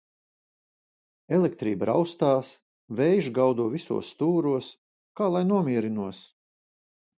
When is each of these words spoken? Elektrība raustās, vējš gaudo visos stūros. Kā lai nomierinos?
Elektrība 1.37 1.87
raustās, 1.89 2.49
vējš 3.01 3.29
gaudo 3.37 3.69
visos 3.75 4.11
stūros. 4.15 4.73
Kā 5.21 5.31
lai 5.37 5.45
nomierinos? 5.55 6.27